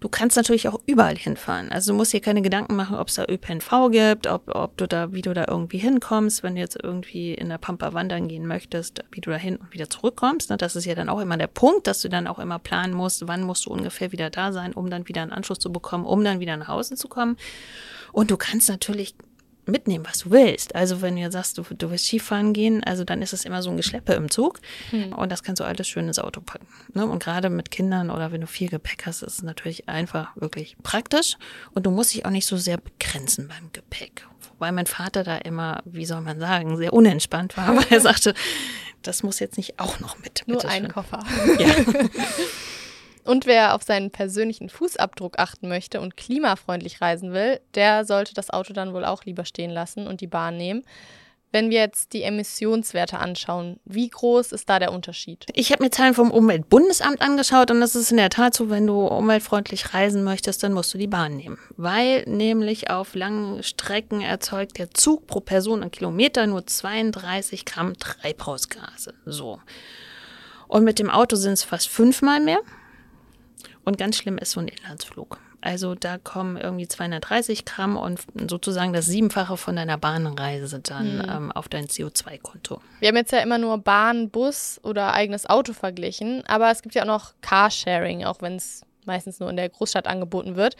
Du 0.00 0.08
kannst 0.08 0.36
natürlich 0.36 0.68
auch 0.68 0.80
überall 0.86 1.16
hinfahren. 1.16 1.70
Also 1.72 1.92
du 1.92 1.96
musst 1.96 2.12
dir 2.12 2.20
keine 2.20 2.42
Gedanken 2.42 2.76
machen, 2.76 2.96
ob 2.96 3.08
es 3.08 3.14
da 3.14 3.24
ÖPNV 3.28 3.90
gibt, 3.90 4.26
ob, 4.26 4.54
ob 4.54 4.76
du 4.76 4.86
da, 4.86 5.12
wie 5.12 5.22
du 5.22 5.34
da 5.34 5.46
irgendwie 5.48 5.78
hinkommst, 5.78 6.42
wenn 6.42 6.54
du 6.54 6.60
jetzt 6.60 6.78
irgendwie 6.80 7.34
in 7.34 7.48
der 7.48 7.58
Pampa 7.58 7.94
wandern 7.94 8.28
gehen 8.28 8.46
möchtest, 8.46 9.02
wie 9.10 9.20
du 9.20 9.30
da 9.30 9.36
hin 9.36 9.56
und 9.56 9.72
wieder 9.72 9.90
zurückkommst. 9.90 10.50
Ne? 10.50 10.56
Das 10.56 10.76
ist 10.76 10.84
ja 10.84 10.94
dann 10.94 11.08
auch 11.08 11.20
immer 11.20 11.36
der 11.36 11.46
Punkt, 11.48 11.86
dass 11.86 12.02
du 12.02 12.08
dann 12.08 12.26
auch 12.26 12.38
immer 12.38 12.58
planen 12.58 12.92
musst, 12.92 13.26
wann 13.26 13.42
musst 13.42 13.66
du 13.66 13.70
ungefähr 13.70 14.12
wieder 14.12 14.30
da 14.30 14.52
sein, 14.52 14.72
um 14.72 14.90
dann 14.90 15.08
wieder 15.08 15.22
einen 15.22 15.32
Anschluss 15.32 15.58
zu 15.58 15.72
bekommen, 15.72 16.04
um 16.04 16.22
dann 16.22 16.40
wieder 16.40 16.56
nach 16.56 16.68
Hause 16.68 16.94
zu 16.94 17.08
kommen. 17.08 17.36
Und 18.12 18.30
du 18.30 18.36
kannst 18.36 18.68
natürlich 18.68 19.14
mitnehmen, 19.68 20.04
was 20.06 20.20
du 20.20 20.30
willst. 20.30 20.74
Also 20.74 21.02
wenn 21.02 21.16
du 21.16 21.30
sagst, 21.30 21.58
du, 21.58 21.62
du 21.62 21.90
willst 21.90 22.06
Skifahren 22.06 22.52
gehen, 22.52 22.82
also 22.84 23.04
dann 23.04 23.22
ist 23.22 23.32
es 23.32 23.44
immer 23.44 23.62
so 23.62 23.70
ein 23.70 23.76
Geschleppe 23.76 24.14
im 24.14 24.30
Zug 24.30 24.60
hm. 24.90 25.12
und 25.12 25.30
das 25.30 25.42
kannst 25.42 25.60
du 25.60 25.64
alles 25.64 25.86
schön 25.86 26.08
ins 26.08 26.18
Auto 26.18 26.40
packen. 26.40 26.66
Ne? 26.94 27.06
Und 27.06 27.22
gerade 27.22 27.50
mit 27.50 27.70
Kindern 27.70 28.10
oder 28.10 28.32
wenn 28.32 28.40
du 28.40 28.46
viel 28.46 28.68
Gepäck 28.68 29.06
hast, 29.06 29.22
ist 29.22 29.34
es 29.34 29.42
natürlich 29.42 29.88
einfach 29.88 30.34
wirklich 30.36 30.76
praktisch 30.82 31.36
und 31.74 31.86
du 31.86 31.90
musst 31.90 32.14
dich 32.14 32.24
auch 32.24 32.30
nicht 32.30 32.46
so 32.46 32.56
sehr 32.56 32.78
begrenzen 32.78 33.48
beim 33.48 33.70
Gepäck. 33.72 34.26
Wobei 34.52 34.72
mein 34.72 34.86
Vater 34.86 35.22
da 35.22 35.36
immer, 35.36 35.82
wie 35.84 36.06
soll 36.06 36.22
man 36.22 36.40
sagen, 36.40 36.76
sehr 36.76 36.92
unentspannt 36.92 37.56
war, 37.56 37.68
weil 37.76 37.86
er 37.90 38.00
sagte, 38.00 38.34
das 39.02 39.22
muss 39.22 39.38
jetzt 39.38 39.56
nicht 39.56 39.78
auch 39.78 40.00
noch 40.00 40.18
mit. 40.18 40.42
Nur 40.46 40.64
ein 40.64 40.88
Koffer. 40.88 41.24
Ja. 41.58 41.68
Und 43.28 43.44
wer 43.44 43.74
auf 43.74 43.82
seinen 43.82 44.10
persönlichen 44.10 44.70
Fußabdruck 44.70 45.38
achten 45.38 45.68
möchte 45.68 46.00
und 46.00 46.16
klimafreundlich 46.16 47.02
reisen 47.02 47.34
will, 47.34 47.60
der 47.74 48.06
sollte 48.06 48.32
das 48.32 48.48
Auto 48.48 48.72
dann 48.72 48.94
wohl 48.94 49.04
auch 49.04 49.24
lieber 49.26 49.44
stehen 49.44 49.70
lassen 49.70 50.06
und 50.06 50.22
die 50.22 50.26
Bahn 50.26 50.56
nehmen. 50.56 50.82
Wenn 51.52 51.68
wir 51.68 51.78
jetzt 51.78 52.14
die 52.14 52.22
Emissionswerte 52.22 53.18
anschauen, 53.18 53.80
wie 53.84 54.08
groß 54.08 54.52
ist 54.52 54.70
da 54.70 54.78
der 54.78 54.94
Unterschied? 54.94 55.44
Ich 55.52 55.72
habe 55.72 55.84
mir 55.84 55.90
Zahlen 55.90 56.14
vom 56.14 56.30
Umweltbundesamt 56.30 57.20
angeschaut 57.20 57.70
und 57.70 57.82
das 57.82 57.94
ist 57.94 58.10
in 58.10 58.16
der 58.16 58.30
Tat 58.30 58.54
so, 58.54 58.70
wenn 58.70 58.86
du 58.86 59.06
umweltfreundlich 59.06 59.92
reisen 59.92 60.24
möchtest, 60.24 60.62
dann 60.62 60.72
musst 60.72 60.94
du 60.94 60.96
die 60.96 61.06
Bahn 61.06 61.36
nehmen. 61.36 61.58
Weil 61.76 62.22
nämlich 62.26 62.88
auf 62.88 63.14
langen 63.14 63.62
Strecken 63.62 64.22
erzeugt 64.22 64.78
der 64.78 64.90
Zug 64.92 65.26
pro 65.26 65.40
Person 65.40 65.82
und 65.82 65.92
Kilometer 65.92 66.46
nur 66.46 66.66
32 66.66 67.66
Gramm 67.66 67.92
Treibhausgase. 67.98 69.12
So. 69.26 69.60
Und 70.66 70.84
mit 70.84 70.98
dem 70.98 71.10
Auto 71.10 71.36
sind 71.36 71.52
es 71.52 71.62
fast 71.62 71.90
fünfmal 71.90 72.40
mehr. 72.40 72.60
Und 73.88 73.96
ganz 73.96 74.18
schlimm 74.18 74.36
ist 74.36 74.50
so 74.50 74.60
ein 74.60 74.68
Inlandsflug. 74.68 75.38
Also 75.62 75.94
da 75.94 76.18
kommen 76.18 76.58
irgendwie 76.58 76.86
230 76.86 77.64
Gramm 77.64 77.96
und 77.96 78.20
sozusagen 78.50 78.92
das 78.92 79.06
Siebenfache 79.06 79.56
von 79.56 79.76
deiner 79.76 79.96
Bahnreise 79.96 80.80
dann 80.80 81.16
mhm. 81.16 81.24
ähm, 81.26 81.52
auf 81.52 81.70
dein 81.70 81.86
CO2-Konto. 81.86 82.82
Wir 83.00 83.08
haben 83.08 83.16
jetzt 83.16 83.32
ja 83.32 83.38
immer 83.38 83.56
nur 83.56 83.78
Bahn, 83.78 84.28
Bus 84.28 84.78
oder 84.82 85.14
eigenes 85.14 85.46
Auto 85.46 85.72
verglichen, 85.72 86.44
aber 86.46 86.70
es 86.70 86.82
gibt 86.82 86.96
ja 86.96 87.04
auch 87.04 87.06
noch 87.06 87.32
Carsharing, 87.40 88.26
auch 88.26 88.42
wenn 88.42 88.56
es 88.56 88.82
meistens 89.08 89.40
nur 89.40 89.50
in 89.50 89.56
der 89.56 89.68
Großstadt 89.68 90.06
angeboten 90.06 90.54
wird. 90.54 90.76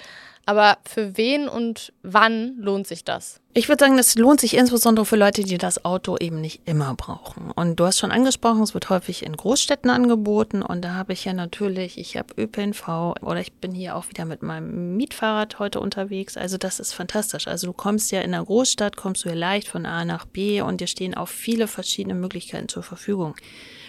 Aber 0.46 0.78
für 0.88 1.16
wen 1.16 1.48
und 1.48 1.92
wann 2.02 2.56
lohnt 2.58 2.86
sich 2.86 3.04
das? 3.04 3.40
Ich 3.52 3.68
würde 3.68 3.84
sagen, 3.84 3.96
das 3.96 4.14
lohnt 4.14 4.40
sich 4.40 4.56
insbesondere 4.56 5.04
für 5.04 5.16
Leute, 5.16 5.42
die 5.42 5.58
das 5.58 5.84
Auto 5.84 6.16
eben 6.16 6.40
nicht 6.40 6.62
immer 6.64 6.94
brauchen. 6.94 7.50
Und 7.50 7.80
du 7.80 7.84
hast 7.84 7.98
schon 7.98 8.12
angesprochen, 8.12 8.62
es 8.62 8.72
wird 8.72 8.88
häufig 8.88 9.24
in 9.26 9.36
Großstädten 9.36 9.90
angeboten. 9.90 10.62
Und 10.62 10.82
da 10.82 10.94
habe 10.94 11.12
ich 11.12 11.24
ja 11.24 11.32
natürlich, 11.32 11.98
ich 11.98 12.16
habe 12.16 12.40
ÖPNV 12.40 13.16
oder 13.20 13.40
ich 13.40 13.52
bin 13.52 13.72
hier 13.72 13.96
auch 13.96 14.08
wieder 14.08 14.24
mit 14.24 14.42
meinem 14.42 14.96
Mietfahrrad 14.96 15.58
heute 15.58 15.80
unterwegs. 15.80 16.36
Also 16.36 16.56
das 16.56 16.80
ist 16.80 16.94
fantastisch. 16.94 17.48
Also 17.48 17.66
du 17.66 17.72
kommst 17.72 18.12
ja 18.12 18.20
in 18.20 18.32
der 18.32 18.44
Großstadt, 18.44 18.96
kommst 18.96 19.24
du 19.24 19.28
ja 19.28 19.34
leicht 19.34 19.68
von 19.68 19.84
A 19.84 20.04
nach 20.04 20.24
B 20.24 20.62
und 20.62 20.80
dir 20.80 20.86
stehen 20.86 21.14
auch 21.14 21.28
viele 21.28 21.66
verschiedene 21.66 22.14
Möglichkeiten 22.14 22.68
zur 22.68 22.82
Verfügung. 22.82 23.34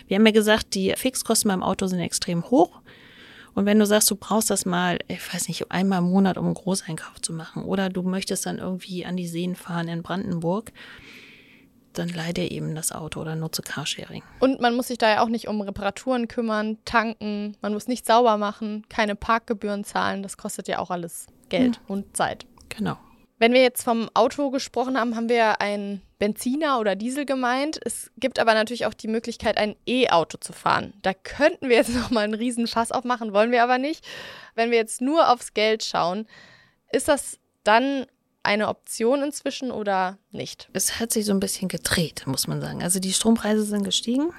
Wir 0.07 0.17
haben 0.17 0.25
ja 0.25 0.31
gesagt, 0.31 0.73
die 0.73 0.93
Fixkosten 0.97 1.49
beim 1.49 1.61
Auto 1.61 1.85
sind 1.85 1.99
extrem 1.99 2.49
hoch. 2.49 2.81
Und 3.53 3.65
wenn 3.65 3.79
du 3.79 3.85
sagst, 3.85 4.09
du 4.11 4.15
brauchst 4.15 4.49
das 4.49 4.65
mal, 4.65 4.99
ich 5.07 5.33
weiß 5.33 5.47
nicht, 5.47 5.71
einmal 5.71 5.99
im 5.99 6.09
Monat, 6.09 6.37
um 6.37 6.45
einen 6.45 6.53
Großeinkauf 6.53 7.21
zu 7.21 7.33
machen, 7.33 7.63
oder 7.63 7.89
du 7.89 8.03
möchtest 8.03 8.45
dann 8.45 8.59
irgendwie 8.59 9.05
an 9.05 9.17
die 9.17 9.27
Seen 9.27 9.55
fahren 9.55 9.87
in 9.87 10.03
Brandenburg, 10.03 10.71
dann 11.93 12.09
leih 12.09 12.33
dir 12.33 12.51
eben 12.51 12.75
das 12.75 12.91
Auto 12.91 13.19
oder 13.19 13.35
nutze 13.35 13.61
Carsharing. 13.61 14.23
Und 14.39 14.61
man 14.61 14.75
muss 14.75 14.87
sich 14.87 14.97
da 14.97 15.09
ja 15.09 15.21
auch 15.21 15.29
nicht 15.29 15.47
um 15.47 15.61
Reparaturen 15.61 16.27
kümmern, 16.27 16.77
tanken, 16.85 17.57
man 17.61 17.73
muss 17.73 17.87
nicht 17.87 18.05
sauber 18.05 18.37
machen, 18.37 18.85
keine 18.89 19.15
Parkgebühren 19.15 19.83
zahlen, 19.83 20.23
das 20.23 20.37
kostet 20.37 20.67
ja 20.67 20.79
auch 20.79 20.91
alles 20.91 21.27
Geld 21.49 21.77
ja. 21.77 21.81
und 21.87 22.15
Zeit. 22.15 22.45
Genau. 22.69 22.97
Wenn 23.39 23.53
wir 23.53 23.61
jetzt 23.61 23.83
vom 23.83 24.09
Auto 24.13 24.51
gesprochen 24.51 24.97
haben, 24.97 25.15
haben 25.15 25.29
wir 25.29 25.61
ein 25.61 26.01
Benziner 26.19 26.79
oder 26.79 26.95
Diesel 26.95 27.25
gemeint. 27.25 27.79
Es 27.83 28.11
gibt 28.17 28.39
aber 28.39 28.53
natürlich 28.53 28.85
auch 28.85 28.93
die 28.93 29.07
Möglichkeit, 29.07 29.57
ein 29.57 29.75
E-Auto 29.87 30.37
zu 30.37 30.53
fahren. 30.53 30.93
Da 31.01 31.13
könnten 31.13 31.69
wir 31.69 31.77
jetzt 31.77 31.95
nochmal 31.95 32.25
einen 32.25 32.33
riesen 32.35 32.67
Fass 32.67 32.91
aufmachen, 32.91 33.33
wollen 33.33 33.51
wir 33.51 33.63
aber 33.63 33.77
nicht. 33.77 34.05
Wenn 34.53 34.69
wir 34.69 34.77
jetzt 34.77 35.01
nur 35.01 35.31
aufs 35.31 35.53
Geld 35.53 35.83
schauen, 35.83 36.27
ist 36.91 37.07
das 37.07 37.39
dann 37.63 38.05
eine 38.43 38.67
Option 38.67 39.23
inzwischen 39.23 39.71
oder 39.71 40.17
nicht? 40.31 40.69
Es 40.73 40.99
hat 40.99 41.11
sich 41.11 41.25
so 41.25 41.33
ein 41.33 41.39
bisschen 41.39 41.67
gedreht, 41.67 42.23
muss 42.25 42.47
man 42.47 42.61
sagen. 42.61 42.83
Also 42.83 42.99
die 42.99 43.13
Strompreise 43.13 43.63
sind 43.63 43.83
gestiegen. 43.83 44.33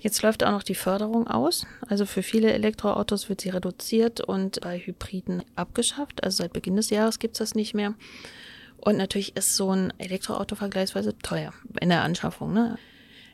Jetzt 0.00 0.22
läuft 0.22 0.44
auch 0.44 0.50
noch 0.50 0.62
die 0.62 0.74
Förderung 0.74 1.28
aus. 1.28 1.66
Also 1.88 2.04
für 2.04 2.22
viele 2.22 2.52
Elektroautos 2.52 3.28
wird 3.28 3.40
sie 3.40 3.50
reduziert 3.50 4.20
und 4.20 4.60
bei 4.60 4.78
Hybriden 4.78 5.42
abgeschafft. 5.56 6.22
Also 6.22 6.42
seit 6.42 6.52
Beginn 6.52 6.76
des 6.76 6.90
Jahres 6.90 7.18
gibt 7.18 7.36
es 7.36 7.38
das 7.38 7.54
nicht 7.54 7.74
mehr. 7.74 7.94
Und 8.84 8.98
natürlich 8.98 9.34
ist 9.34 9.56
so 9.56 9.70
ein 9.70 9.92
Elektroauto 9.98 10.56
vergleichsweise 10.56 11.16
teuer 11.18 11.52
in 11.80 11.88
der 11.88 12.02
Anschaffung. 12.02 12.52
Ne? 12.52 12.76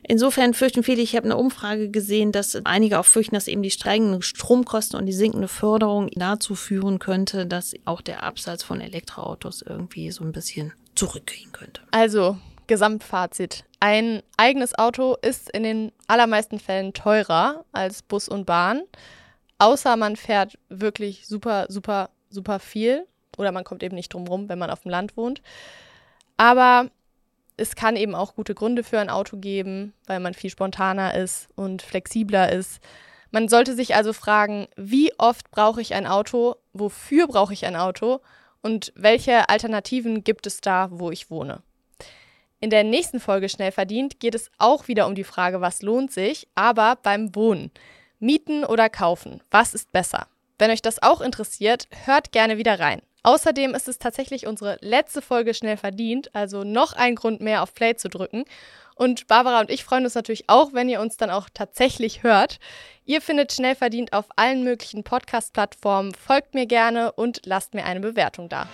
Insofern 0.01 0.53
fürchten 0.53 0.81
viele, 0.81 1.01
ich 1.01 1.15
habe 1.15 1.25
eine 1.25 1.35
Umfrage 1.35 1.89
gesehen, 1.89 2.31
dass 2.31 2.55
einige 2.63 2.99
auch 2.99 3.05
fürchten, 3.05 3.35
dass 3.35 3.47
eben 3.47 3.61
die 3.61 3.69
steigenden 3.69 4.21
Stromkosten 4.21 4.97
und 4.97 5.05
die 5.05 5.13
sinkende 5.13 5.49
Förderung 5.49 6.09
dazu 6.15 6.55
führen 6.55 6.99
könnte, 6.99 7.45
dass 7.45 7.73
auch 7.83 8.01
der 8.01 8.23
Absatz 8.23 8.63
von 8.63 8.79
Elektroautos 8.79 9.61
irgendwie 9.61 10.09
so 10.11 10.23
ein 10.23 10.31
bisschen 10.31 10.71
zurückgehen 10.95 11.51
könnte. 11.51 11.81
Also 11.91 12.37
Gesamtfazit. 12.67 13.65
Ein 13.81 14.23
eigenes 14.37 14.77
Auto 14.77 15.17
ist 15.21 15.49
in 15.51 15.63
den 15.63 15.91
allermeisten 16.07 16.59
Fällen 16.59 16.93
teurer 16.93 17.65
als 17.73 18.01
Bus 18.01 18.29
und 18.29 18.45
Bahn, 18.45 18.83
außer 19.59 19.97
man 19.97 20.15
fährt 20.15 20.57
wirklich 20.69 21.27
super, 21.27 21.65
super, 21.67 22.09
super 22.29 22.59
viel 22.59 23.05
oder 23.41 23.51
man 23.51 23.65
kommt 23.65 23.83
eben 23.83 23.95
nicht 23.95 24.13
drum 24.13 24.27
rum, 24.27 24.47
wenn 24.47 24.59
man 24.59 24.69
auf 24.69 24.83
dem 24.83 24.91
Land 24.91 25.17
wohnt. 25.17 25.41
Aber 26.37 26.89
es 27.57 27.75
kann 27.75 27.95
eben 27.95 28.15
auch 28.15 28.35
gute 28.35 28.55
Gründe 28.55 28.83
für 28.83 28.99
ein 28.99 29.09
Auto 29.09 29.37
geben, 29.37 29.93
weil 30.07 30.19
man 30.19 30.33
viel 30.33 30.49
spontaner 30.49 31.15
ist 31.15 31.49
und 31.55 31.81
flexibler 31.81 32.51
ist. 32.51 32.79
Man 33.29 33.47
sollte 33.47 33.75
sich 33.75 33.95
also 33.95 34.13
fragen, 34.13 34.67
wie 34.75 35.13
oft 35.17 35.51
brauche 35.51 35.81
ich 35.81 35.93
ein 35.93 36.07
Auto, 36.07 36.55
wofür 36.73 37.27
brauche 37.27 37.53
ich 37.53 37.65
ein 37.65 37.75
Auto 37.75 38.21
und 38.61 38.91
welche 38.95 39.49
Alternativen 39.49 40.23
gibt 40.23 40.47
es 40.47 40.61
da, 40.61 40.89
wo 40.91 41.11
ich 41.11 41.29
wohne. 41.29 41.61
In 42.59 42.69
der 42.69 42.83
nächsten 42.83 43.19
Folge 43.19 43.49
Schnell 43.49 43.71
verdient 43.71 44.19
geht 44.19 44.35
es 44.35 44.51
auch 44.57 44.87
wieder 44.87 45.07
um 45.07 45.15
die 45.15 45.23
Frage, 45.23 45.61
was 45.61 45.81
lohnt 45.81 46.11
sich, 46.11 46.47
aber 46.55 46.97
beim 47.01 47.35
Wohnen. 47.35 47.71
Mieten 48.19 48.63
oder 48.63 48.87
kaufen, 48.89 49.41
was 49.49 49.73
ist 49.73 49.91
besser? 49.91 50.27
Wenn 50.59 50.69
euch 50.69 50.83
das 50.83 51.01
auch 51.01 51.21
interessiert, 51.21 51.87
hört 52.05 52.31
gerne 52.31 52.59
wieder 52.59 52.79
rein. 52.79 53.01
Außerdem 53.23 53.75
ist 53.75 53.87
es 53.87 53.99
tatsächlich 53.99 54.47
unsere 54.47 54.77
letzte 54.81 55.21
Folge 55.21 55.53
Schnell 55.53 55.77
verdient, 55.77 56.33
also 56.33 56.63
noch 56.63 56.93
ein 56.93 57.15
Grund 57.15 57.41
mehr 57.41 57.61
auf 57.61 57.73
Play 57.73 57.95
zu 57.95 58.09
drücken. 58.09 58.45
Und 58.95 59.27
Barbara 59.27 59.61
und 59.61 59.69
ich 59.69 59.83
freuen 59.83 60.03
uns 60.03 60.15
natürlich 60.15 60.45
auch, 60.47 60.73
wenn 60.73 60.89
ihr 60.89 61.01
uns 61.01 61.17
dann 61.17 61.31
auch 61.31 61.47
tatsächlich 61.53 62.23
hört. 62.23 62.59
Ihr 63.05 63.21
findet 63.21 63.51
Schnell 63.51 63.75
verdient 63.75 64.13
auf 64.13 64.25
allen 64.35 64.63
möglichen 64.63 65.03
Podcast-Plattformen. 65.03 66.13
Folgt 66.13 66.53
mir 66.53 66.65
gerne 66.65 67.11
und 67.11 67.41
lasst 67.45 67.73
mir 67.73 67.85
eine 67.85 67.99
Bewertung 67.99 68.49
da. 68.49 68.67